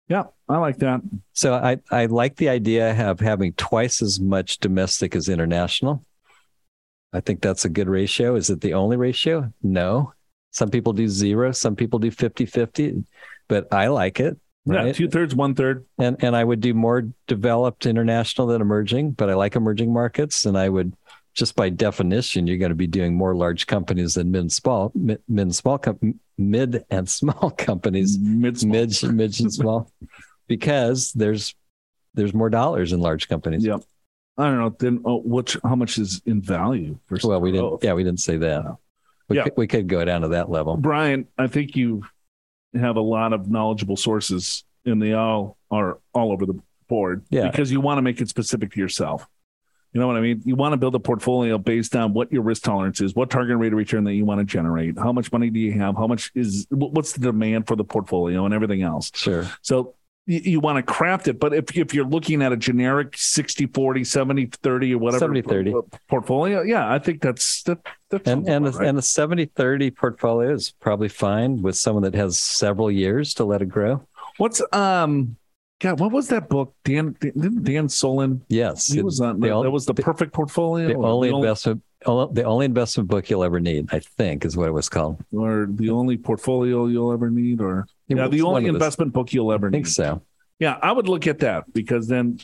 [0.08, 1.02] Yeah, I like that.
[1.34, 6.04] So I, I like the idea of having twice as much domestic as international.
[7.14, 8.36] I think that's a good ratio.
[8.36, 9.54] Is it the only ratio?
[9.62, 10.14] No.
[10.52, 13.04] Some people do zero, some people do 50 50,
[13.48, 14.36] but I like it.
[14.70, 14.88] Right?
[14.88, 15.86] Yeah, two thirds, one third.
[15.98, 20.46] And and I would do more developed international than emerging, but I like emerging markets,
[20.46, 20.96] and I would
[21.34, 24.92] just by definition, you're going to be doing more large companies than mid and small,
[24.94, 29.92] mid, mid and small, com- mid and small companies, mid, mid, mid and small,
[30.48, 31.56] because there's
[32.14, 33.66] there's more dollars in large companies.
[33.66, 33.82] Yep.
[34.38, 34.76] I don't know.
[34.78, 37.00] Then oh, which how much is in value?
[37.24, 37.84] Well, we didn't.
[37.84, 38.78] Yeah, we didn't say that.
[39.28, 39.44] We, yeah.
[39.44, 40.78] could, we could go down to that level.
[40.78, 42.04] Brian, I think you
[42.74, 47.26] have a lot of knowledgeable sources, and they all are all over the board.
[47.30, 47.50] Yeah.
[47.50, 49.28] Because you want to make it specific to yourself.
[49.94, 50.44] You know what I mean?
[50.46, 53.58] You want to build a portfolio based on what your risk tolerance is, what target
[53.58, 56.06] rate of return that you want to generate, how much money do you have, how
[56.06, 59.12] much is what's the demand for the portfolio, and everything else.
[59.16, 59.50] Sure.
[59.64, 59.96] So
[60.30, 63.66] you, you want to craft it, but if if you're looking at a generic 60
[63.68, 65.74] 40, 70 30 or whatever 70 30
[66.08, 68.88] portfolio, yeah, I think that's that, that's and and the, right.
[68.88, 73.44] and the 70 30 portfolio is probably fine with someone that has several years to
[73.44, 74.06] let it grow.
[74.38, 75.36] What's um
[75.80, 76.76] God, what was that book?
[76.84, 78.42] Dan Dan, Dan Solin.
[78.50, 79.40] Yes, he was on.
[79.40, 80.90] The, that was the, the perfect portfolio.
[80.90, 84.58] The only the investment, only, the only investment book you'll ever need, I think, is
[84.58, 85.24] what it was called.
[85.34, 89.68] Or the only portfolio you'll ever need, or yeah, the only investment book you'll ever
[89.68, 90.22] I think so.
[90.60, 92.38] Yeah, I would look at that because then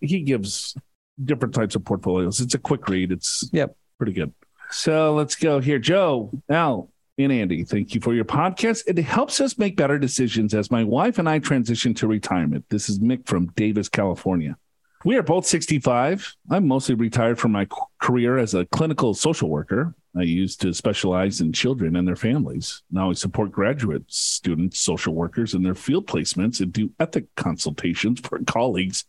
[0.00, 0.76] he gives
[1.22, 2.40] different types of portfolios.
[2.40, 3.12] It's a quick read.
[3.12, 4.34] It's yep, pretty good.
[4.70, 6.30] So let's go here, Joe.
[6.50, 8.82] Al, and Andy, thank you for your podcast.
[8.86, 12.64] It helps us make better decisions as my wife and I transition to retirement.
[12.68, 14.56] This is Mick from Davis, California.
[15.04, 16.34] We are both 65.
[16.50, 17.68] I'm mostly retired from my
[18.00, 19.94] career as a clinical social worker.
[20.16, 22.82] I used to specialize in children and their families.
[22.90, 28.20] Now I support graduate students, social workers, in their field placements and do ethic consultations
[28.20, 29.04] for colleagues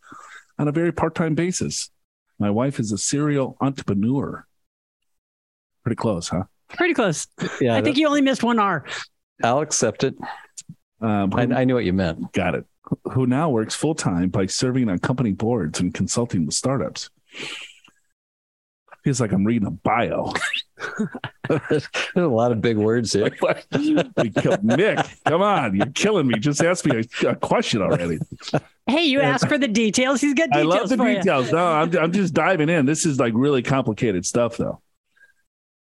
[0.58, 1.90] on a very part time basis.
[2.38, 4.46] My wife is a serial entrepreneur.
[5.84, 6.44] Pretty close, huh?
[6.70, 7.28] Pretty close.
[7.60, 8.84] Yeah, I think you only missed one R.
[9.42, 10.16] I'll accept it.
[11.00, 12.32] Um, I, I knew what you meant.
[12.32, 12.64] Got it.
[13.12, 17.10] Who now works full time by serving on company boards and consulting with startups.
[19.06, 20.32] Feels like I'm reading a bio.
[21.48, 23.30] There's a lot of big words here.
[23.72, 26.40] Nick, come on, you're killing me.
[26.40, 28.18] Just ask me a, a question already.
[28.88, 30.20] Hey, you asked for the details.
[30.20, 30.74] He's got details.
[30.74, 31.46] I love the details.
[31.46, 31.52] You.
[31.52, 32.84] No, I'm, I'm just diving in.
[32.84, 34.82] This is like really complicated stuff, though.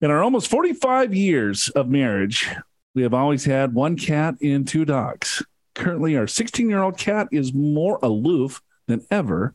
[0.01, 2.51] In our almost 45 years of marriage,
[2.97, 5.45] we have always had one cat and two dogs.
[5.77, 9.55] Currently, our 16 year old cat is more aloof than ever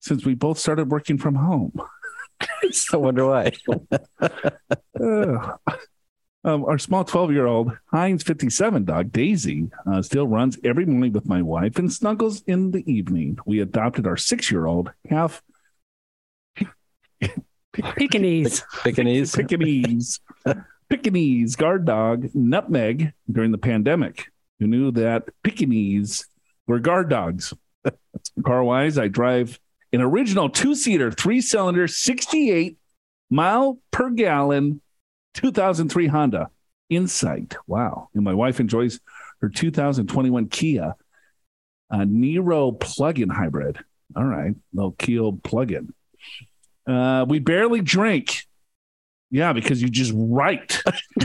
[0.00, 1.80] since we both started working from home.
[2.92, 3.52] I wonder why.
[4.20, 5.56] uh,
[6.44, 11.12] um, our small 12 year old Heinz 57 dog, Daisy, uh, still runs every morning
[11.12, 13.38] with my wife and snuggles in the evening.
[13.46, 15.42] We adopted our six year old half
[17.72, 18.62] Pekingese.
[18.82, 19.34] Pekingese.
[19.34, 20.20] Pekingese.
[20.88, 24.30] Pekingese guard dog, Nutmeg, during the pandemic.
[24.60, 26.26] Who knew that Pekingese
[26.66, 27.52] were guard dogs?
[28.46, 29.58] Car wise, I drive
[29.94, 32.76] an original two seater, three cylinder, 68
[33.30, 34.80] mile per gallon
[35.34, 36.50] 2003 Honda
[36.90, 37.56] Insight.
[37.66, 38.08] Wow.
[38.14, 39.00] And my wife enjoys
[39.40, 40.94] her 2021 Kia
[41.90, 43.78] a Niro plug-in hybrid.
[44.16, 45.92] All right, little Kia plug-in.
[46.86, 48.46] Uh, we barely drink.
[49.34, 50.80] Yeah, because you just write.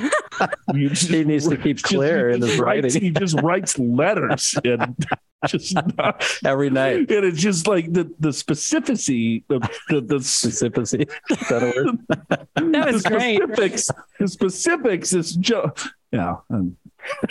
[0.73, 2.89] you just, he needs to keep clear in his writing.
[2.99, 4.95] he just writes letters and
[5.45, 7.11] just not, every night.
[7.11, 11.07] And it's just like the the specificity of the, the specificity.
[11.29, 12.73] Is that a word?
[12.73, 13.43] that was the great.
[13.43, 16.37] Specifics, the specifics is just yeah.
[16.49, 16.77] Um,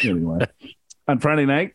[0.04, 0.46] anyway,
[1.08, 1.74] on Friday night,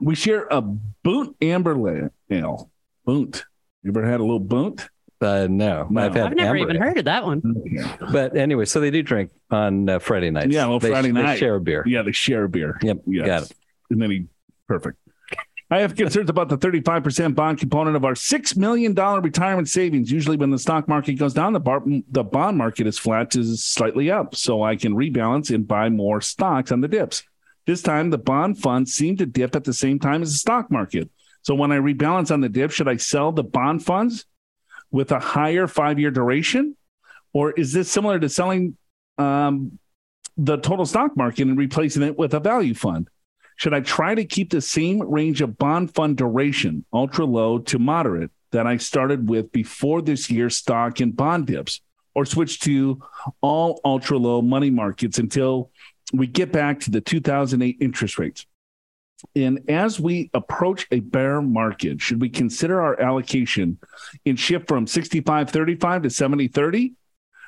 [0.00, 2.70] we share a Boont Amber Ale.
[3.06, 3.44] Boont.
[3.82, 4.88] You ever had a little Boont?
[5.20, 6.00] Uh, no, no.
[6.00, 7.42] I've, I've never even heard of that one.
[8.12, 10.52] But anyway, so they do drink on uh, Friday nights.
[10.52, 11.38] Yeah, well, they, Friday they night.
[11.38, 11.82] share a beer.
[11.86, 12.78] Yeah, they share a beer.
[12.82, 13.26] Yep, yes.
[13.26, 13.52] got it.
[13.90, 14.26] And then he,
[14.68, 14.98] perfect.
[15.70, 20.10] I have concerns about the 35% bond component of our $6 million retirement savings.
[20.10, 23.44] Usually, when the stock market goes down, the, bar, the bond market is flat to
[23.56, 24.34] slightly up.
[24.34, 27.22] So I can rebalance and buy more stocks on the dips.
[27.66, 30.70] This time, the bond funds seem to dip at the same time as the stock
[30.70, 31.10] market.
[31.42, 34.24] So when I rebalance on the dip, should I sell the bond funds
[34.90, 36.76] with a higher five year duration?
[37.32, 38.76] Or is this similar to selling
[39.18, 39.78] um,
[40.36, 43.08] the total stock market and replacing it with a value fund?
[43.56, 47.78] Should I try to keep the same range of bond fund duration, ultra low to
[47.78, 51.80] moderate, that I started with before this year's stock and bond dips,
[52.14, 53.02] or switch to
[53.40, 55.70] all ultra low money markets until
[56.12, 58.46] we get back to the 2008 interest rates?
[59.34, 63.78] And as we approach a bear market, should we consider our allocation
[64.24, 66.92] in shift from 65 35 to 70 30?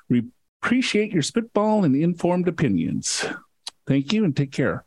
[0.09, 0.24] We
[0.62, 3.24] appreciate your spitball and informed opinions.
[3.87, 4.85] Thank you and take care.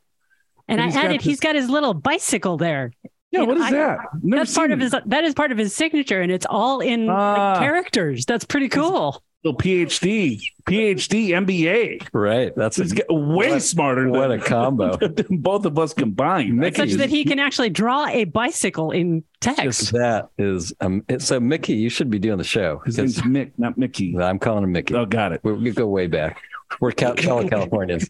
[0.68, 1.26] And, and I added, this...
[1.26, 2.92] he's got his little bicycle there.
[3.32, 4.00] Yeah, what is that?
[4.22, 4.96] That's part of his.
[5.06, 7.60] That is part of his signature, and it's all in uh, like, Ah.
[7.60, 8.26] characters.
[8.26, 9.24] That's pretty cool.
[9.44, 12.08] Little PhD, PhD, MBA.
[12.14, 12.56] Right.
[12.56, 14.08] That's a, way what, smarter.
[14.10, 14.96] What than, a combo!
[15.08, 16.56] than both of us combined.
[16.56, 19.92] Mickey Such is, that he can actually draw a bicycle in text.
[19.92, 21.04] That is um.
[21.20, 22.82] So Mickey, you should be doing the show.
[22.86, 24.18] His name's Mick, not Mickey.
[24.22, 24.96] I'm calling him Mickey.
[24.96, 25.42] Oh, got it.
[25.44, 26.42] We, we go way back.
[26.80, 28.10] We're Cal- Californians.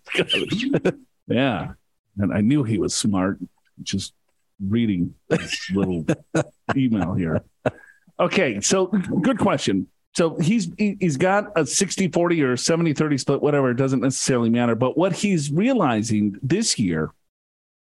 [1.27, 1.71] yeah,
[2.19, 3.39] and I knew he was smart.
[3.81, 4.13] Just
[4.63, 6.05] reading this little
[6.75, 7.43] email here.
[8.19, 9.87] Okay, so good question.
[10.15, 14.49] So he's he's got a 60 40 or 70 30 split whatever it doesn't necessarily
[14.49, 14.75] matter.
[14.75, 17.11] But what he's realizing this year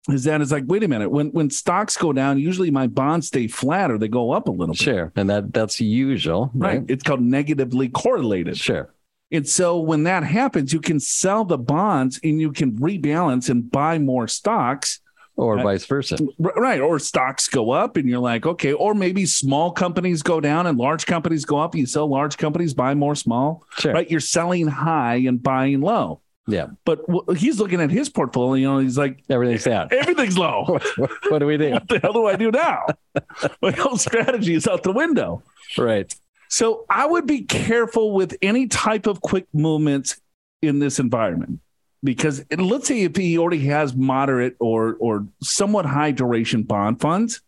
[0.09, 3.27] is that it's like wait a minute when when stocks go down usually my bonds
[3.27, 4.81] stay flat or they go up a little bit.
[4.81, 5.12] Sure.
[5.15, 6.86] And that that's usual right, right.
[6.88, 8.57] it's called negatively correlated.
[8.57, 8.93] Sure.
[9.31, 13.69] And so when that happens you can sell the bonds and you can rebalance and
[13.69, 15.01] buy more stocks
[15.36, 15.63] or right.
[15.63, 16.17] vice versa.
[16.38, 16.80] Right.
[16.80, 20.78] Or stocks go up and you're like, okay, or maybe small companies go down and
[20.78, 21.76] large companies go up.
[21.76, 23.65] You sell large companies, buy more small.
[23.78, 23.93] Sure.
[23.93, 24.10] Right.
[24.10, 26.22] You're selling high and buying low.
[26.48, 26.67] Yeah.
[26.86, 28.54] But w- he's looking at his portfolio.
[28.56, 29.88] You know, he's like, everything's down.
[29.91, 30.65] Everything's low.
[30.67, 31.72] what, what, what, do we do?
[31.72, 32.86] What the hell do I do now?
[33.62, 35.41] My whole strategy is out the window.
[35.78, 36.13] Right.
[36.50, 40.22] So I would be careful with any type of quick movements
[40.62, 41.60] in this environment
[42.04, 47.42] because let's say if he already has moderate or or somewhat high duration bond funds,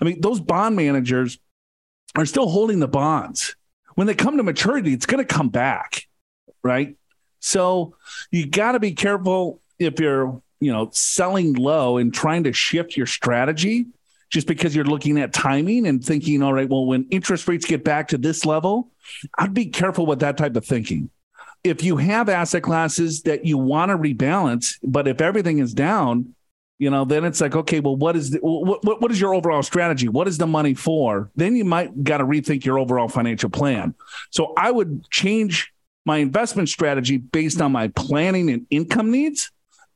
[0.00, 1.38] I mean those bond managers
[2.14, 3.56] are still holding the bonds.
[3.94, 6.06] When they come to maturity, it's going to come back,
[6.62, 6.96] right?
[7.40, 7.96] So
[8.30, 12.96] you got to be careful if you're you know selling low and trying to shift
[12.96, 13.86] your strategy
[14.30, 17.82] just because you're looking at timing and thinking, all right, well, when interest rates get
[17.82, 18.90] back to this level,
[19.38, 21.10] I'd be careful with that type of thinking
[21.64, 26.34] if you have asset classes that you want to rebalance, but if everything is down,
[26.78, 29.34] you know, then it's like, okay, well, what is the, what, what, what is your
[29.34, 30.08] overall strategy?
[30.08, 31.30] What is the money for?
[31.34, 33.94] Then you might got to rethink your overall financial plan.
[34.30, 35.72] So I would change
[36.06, 39.50] my investment strategy based on my planning and income needs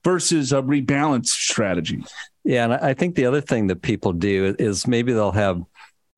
[0.05, 2.05] versus a rebalance strategy.
[2.45, 5.63] Yeah, and I think the other thing that people do is maybe they'll have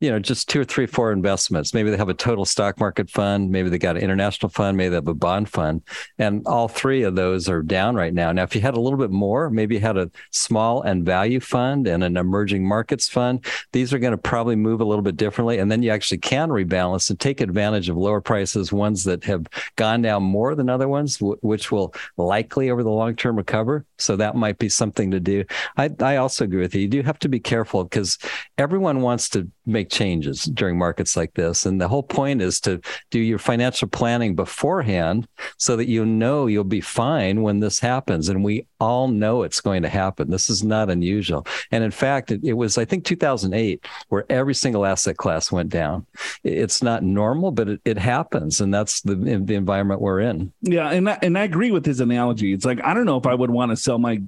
[0.04, 1.72] you know, just two or three, four investments.
[1.72, 3.50] Maybe they have a total stock market fund.
[3.50, 4.76] Maybe they got an international fund.
[4.76, 5.80] Maybe they have a bond fund.
[6.18, 8.30] And all three of those are down right now.
[8.30, 11.40] Now, if you had a little bit more, maybe you had a small and value
[11.40, 15.16] fund and an emerging markets fund, these are going to probably move a little bit
[15.16, 15.58] differently.
[15.58, 19.46] And then you actually can rebalance and take advantage of lower prices, ones that have
[19.76, 23.86] gone down more than other ones, w- which will likely over the long term recover.
[23.98, 25.44] So that might be something to do.
[25.78, 26.82] I, I also agree with you.
[26.82, 28.18] You do have to be careful because
[28.58, 31.66] everyone wants to make changes during markets like this.
[31.66, 36.46] And the whole point is to do your financial planning beforehand so that you know
[36.46, 38.28] you'll be fine when this happens.
[38.28, 40.30] And we all know it's going to happen.
[40.30, 41.46] This is not unusual.
[41.70, 45.70] And in fact, it, it was, I think, 2008 where every single asset class went
[45.70, 46.06] down.
[46.42, 48.60] It's not normal, but it, it happens.
[48.60, 50.52] And that's the, the environment we're in.
[50.62, 50.90] Yeah.
[50.90, 52.52] And I, and I agree with his analogy.
[52.52, 54.20] It's like, I don't know if I would want to sell my,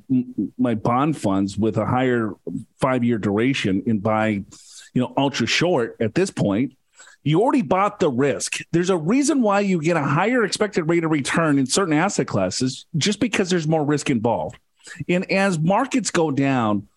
[0.58, 2.32] my bond funds with a higher
[2.80, 4.44] five year duration and buy
[4.96, 6.72] you know, ultra short at this point,
[7.22, 8.60] you already bought the risk.
[8.72, 12.26] There's a reason why you get a higher expected rate of return in certain asset
[12.26, 14.56] classes just because there's more risk involved.
[15.06, 16.88] And as markets go down,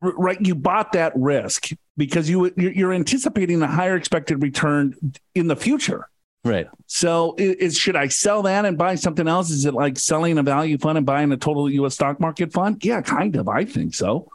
[0.00, 4.96] right, you bought that risk because you you're anticipating a higher expected return
[5.36, 6.08] in the future.
[6.44, 6.66] Right.
[6.86, 9.50] So is should I sell that and buy something else?
[9.50, 12.84] Is it like selling a value fund and buying a total US stock market fund?
[12.84, 13.48] Yeah, kind of.
[13.48, 14.28] I think so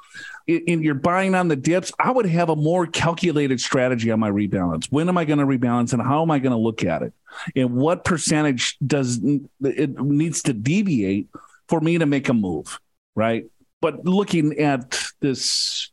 [0.48, 4.30] and you're buying on the dips, I would have a more calculated strategy on my
[4.30, 4.92] rebalance.
[4.92, 7.14] When am I going to rebalance and how am I going to look at it?
[7.56, 9.20] And what percentage does
[9.62, 11.30] it needs to deviate
[11.68, 12.80] for me to make a move,
[13.16, 13.46] right?
[13.82, 15.92] But looking at this,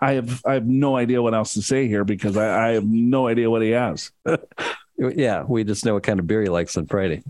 [0.00, 2.84] I have I have no idea what else to say here because I, I have
[2.84, 4.12] no idea what he has.
[4.98, 7.22] yeah, we just know what kind of beer he likes on Friday.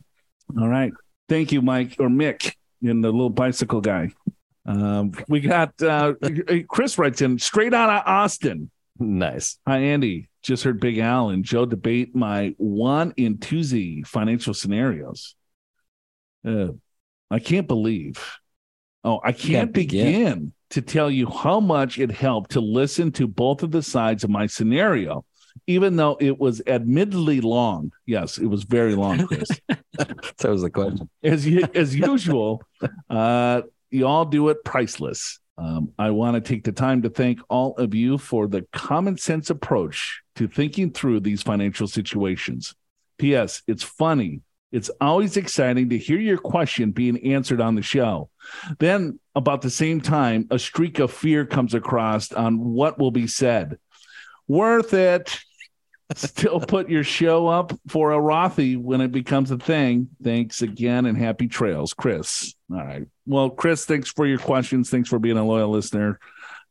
[0.58, 0.92] All right.
[1.28, 4.10] Thank you, Mike or Mick, and the little bicycle guy.
[4.64, 6.14] Um, we got uh,
[6.68, 8.70] Chris writes in straight out of Austin.
[8.98, 9.58] Nice.
[9.66, 10.28] Hi, Andy.
[10.42, 15.34] Just heard Big Al and Joe debate my one in two Z financial scenarios.
[16.46, 16.68] Uh,
[17.30, 18.38] I can't believe.
[19.04, 20.06] Oh, I can't, can't begin.
[20.06, 24.24] begin to tell you how much it helped to listen to both of the sides
[24.24, 25.24] of my scenario,
[25.66, 27.92] even though it was admittedly long.
[28.06, 29.48] Yes, it was very long, Chris.
[29.68, 31.08] that was the question.
[31.22, 32.62] As as usual,
[33.10, 33.62] uh,
[33.92, 35.38] you all do it priceless.
[35.58, 39.18] Um, I want to take the time to thank all of you for the common
[39.18, 42.74] sense approach to thinking through these financial situations.
[43.18, 43.62] P.S.
[43.66, 44.40] It's funny.
[44.72, 48.30] It's always exciting to hear your question being answered on the show.
[48.78, 53.26] Then, about the same time, a streak of fear comes across on what will be
[53.26, 53.78] said.
[54.48, 55.38] Worth it
[56.16, 60.08] still put your show up for a Rothy when it becomes a thing.
[60.22, 62.54] Thanks again and happy trails, Chris.
[62.70, 63.06] All right.
[63.26, 64.90] Well, Chris, thanks for your questions.
[64.90, 66.18] Thanks for being a loyal listener.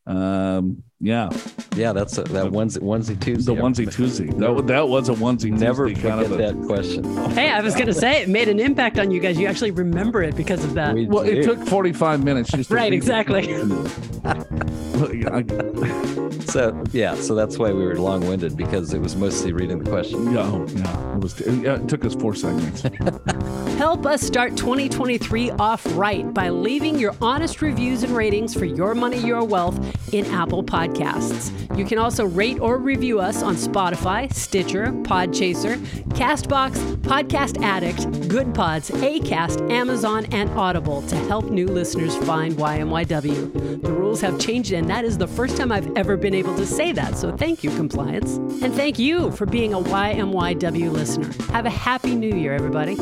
[0.08, 1.30] Um, yeah,
[1.76, 3.54] yeah, that's a, that onesie onesie Tuesday.
[3.54, 4.28] The onesie Tuesday.
[4.28, 5.52] That, that was a onesie.
[5.52, 7.04] Never Tuesday forget kind of that question.
[7.32, 9.38] Hey, I was gonna say it made an impact on you guys.
[9.38, 10.96] You actually remember it because of that.
[10.96, 11.32] We well, do.
[11.32, 12.94] it took forty five minutes just right.
[12.94, 13.44] Exactly.
[16.46, 19.90] so yeah, so that's why we were long winded because it was mostly reading the
[19.90, 20.34] question.
[20.34, 21.40] Yeah, oh, yeah, it was.
[21.42, 22.84] Yeah, it took us four seconds.
[23.82, 28.94] Help us start 2023 off right by leaving your honest reviews and ratings for your
[28.94, 29.76] money, your wealth
[30.14, 31.52] in Apple Podcasts.
[31.76, 35.78] You can also rate or review us on Spotify, Stitcher, Podchaser,
[36.10, 43.82] Castbox, Podcast Addict, Goodpods, Acast, Amazon, and Audible to help new listeners find YMYW.
[43.82, 46.68] The rules have changed, and that is the first time I've ever been able to
[46.68, 47.18] say that.
[47.18, 48.36] So thank you, compliance.
[48.62, 51.32] And thank you for being a YMYW listener.
[51.52, 52.96] Have a happy new year, everybody.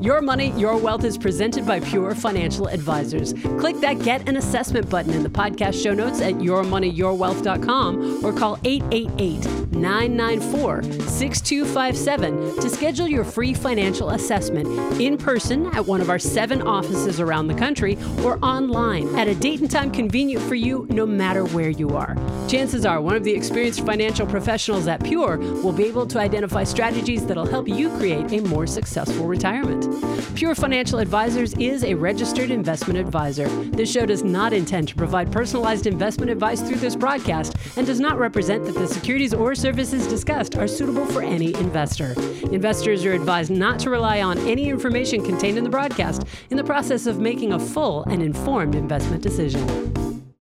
[0.00, 3.32] Your money, your wealth is presented by Pure Financial Advisors.
[3.32, 8.58] Click that Get an Assessment button in the podcast show notes at yourmoneyyourwealth.com or call
[8.64, 14.66] 888 994 6257 to schedule your free financial assessment
[15.00, 19.34] in person at one of our seven offices around the country or online at a
[19.34, 22.16] date and time convenient for you no matter where you are.
[22.48, 26.64] Chances are one of the experienced financial professionals at Pure will be able to identify
[26.64, 30.01] strategies that'll help you create a more successful retirement.
[30.34, 33.48] Pure Financial Advisors is a registered investment advisor.
[33.70, 38.00] This show does not intend to provide personalized investment advice through this broadcast and does
[38.00, 42.14] not represent that the securities or services discussed are suitable for any investor.
[42.50, 46.64] Investors are advised not to rely on any information contained in the broadcast in the
[46.64, 50.11] process of making a full and informed investment decision.